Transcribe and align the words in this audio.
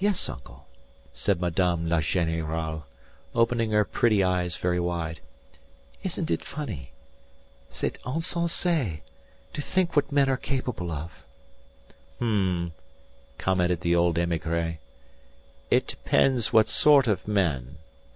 "Yes, 0.00 0.28
uncle," 0.28 0.66
said 1.12 1.40
Madame 1.40 1.88
la 1.88 1.98
Générale, 1.98 2.82
opening 3.36 3.70
her 3.70 3.84
pretty 3.84 4.20
eyes 4.24 4.56
very 4.56 4.80
wide. 4.80 5.20
"Isn't 6.02 6.28
it 6.28 6.44
funny? 6.44 6.90
C'est 7.70 8.02
insensé 8.04 9.02
to 9.52 9.62
think 9.62 9.94
what 9.94 10.10
men 10.10 10.28
are 10.28 10.36
capable 10.36 10.90
of." 10.90 11.12
"H'm," 12.18 12.72
commented 13.38 13.82
the 13.82 13.94
old 13.94 14.16
émigré. 14.16 14.78
"It 15.70 15.86
depends 15.86 16.52
what 16.52 16.68
sort 16.68 17.06
of 17.06 17.28
men. 17.28 17.78